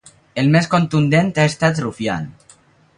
El 0.43 0.47
més 0.55 0.69
contundent 0.71 1.31
ha 1.43 1.47
estat 1.53 1.85
Rufián. 1.87 2.29